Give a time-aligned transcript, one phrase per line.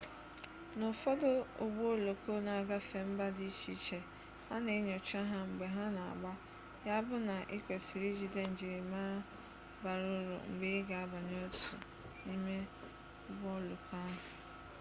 [0.77, 1.29] n'ufodu
[1.63, 3.99] ugbo oloko n'agafe mba di iche iche
[4.55, 6.37] ana enyocha ha mgbe ha na gbaa
[6.87, 9.17] ya bu na ikwesiri ijide njirimara
[9.83, 11.75] bara uru mgbe iga abanye otu
[12.25, 14.21] n'imeugbo oloko ahu